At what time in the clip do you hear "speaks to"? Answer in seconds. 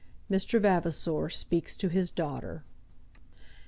1.29-1.87